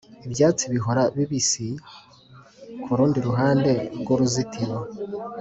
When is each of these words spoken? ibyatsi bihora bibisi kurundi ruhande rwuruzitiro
ibyatsi 0.27 0.65
bihora 0.73 1.03
bibisi 1.17 1.65
kurundi 2.83 3.17
ruhande 3.27 3.71
rwuruzitiro 4.01 4.77